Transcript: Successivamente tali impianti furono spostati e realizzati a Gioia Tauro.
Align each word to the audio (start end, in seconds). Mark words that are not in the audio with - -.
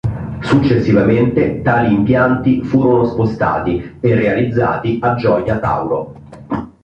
Successivamente 0.39 1.61
tali 1.61 1.93
impianti 1.93 2.63
furono 2.63 3.05
spostati 3.05 3.97
e 3.99 4.15
realizzati 4.15 4.97
a 4.99 5.13
Gioia 5.13 5.59
Tauro. 5.59 6.13